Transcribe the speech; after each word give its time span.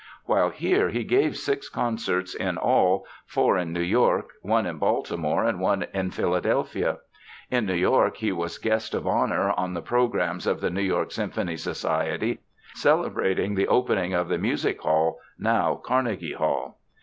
While 0.25 0.49
here 0.49 0.89
he 0.89 1.03
gave 1.03 1.37
six 1.37 1.69
concerts 1.69 2.33
in 2.33 2.57
all, 2.57 3.05
four 3.27 3.55
in 3.55 3.71
New 3.71 3.83
York, 3.83 4.29
one 4.41 4.65
in 4.65 4.79
Baltimore 4.79 5.43
and 5.43 5.59
one 5.59 5.85
in 5.93 6.09
Philadelphia. 6.09 6.97
In 7.51 7.67
New 7.67 7.75
York 7.75 8.17
he 8.17 8.31
was 8.31 8.57
guest 8.57 8.95
of 8.95 9.05
honor 9.05 9.51
on 9.57 9.75
the 9.75 9.81
programs 9.83 10.47
of 10.47 10.59
the 10.59 10.71
New 10.71 10.81
York 10.81 11.11
Symphony 11.11 11.55
Society 11.55 12.39
celebrating 12.73 13.53
the 13.53 13.67
opening 13.67 14.11
of 14.15 14.27
the 14.27 14.39
Music 14.39 14.81
Hall, 14.81 15.19
now 15.37 15.75
Carnegie 15.75 16.33
Hall. 16.33 16.79